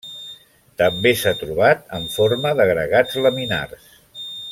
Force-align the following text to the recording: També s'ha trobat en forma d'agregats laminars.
També 0.81 1.11
s'ha 1.19 1.33
trobat 1.43 1.85
en 1.99 2.07
forma 2.15 2.53
d'agregats 2.61 3.19
laminars. 3.27 3.87